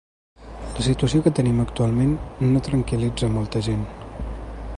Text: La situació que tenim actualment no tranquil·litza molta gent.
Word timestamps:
La 0.77 0.85
situació 0.85 1.21
que 1.27 1.33
tenim 1.41 1.59
actualment 1.65 2.17
no 2.55 2.63
tranquil·litza 2.69 3.31
molta 3.37 3.63
gent. 3.69 3.87